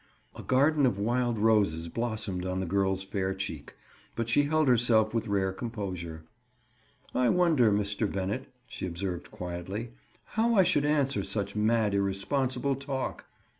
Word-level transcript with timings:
A 0.35 0.41
garden 0.41 0.87
of 0.87 0.97
wild 0.97 1.37
roses 1.37 1.87
blossomed 1.87 2.43
on 2.43 2.59
the 2.59 2.65
girl's 2.65 3.03
fair 3.03 3.35
cheek, 3.35 3.75
but 4.15 4.27
she 4.29 4.45
held 4.45 4.67
herself 4.67 5.13
with 5.13 5.27
rare 5.27 5.53
composure. 5.53 6.23
"I 7.13 7.29
wonder, 7.29 7.71
Mr. 7.71 8.11
Bennett," 8.11 8.51
she 8.65 8.87
observed 8.87 9.29
quietly, 9.29 9.91
"how 10.25 10.55
I 10.55 10.63
should 10.63 10.85
answer 10.85 11.23
such 11.23 11.55
mad 11.55 11.93
irresponsible 11.93 12.77
talk?" 12.77 13.25